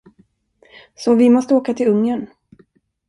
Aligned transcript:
Så 0.95 1.15
vi 1.15 1.29
måste 1.29 1.53
åka 1.55 1.73
till 1.73 1.87
Ungern. 1.87 2.27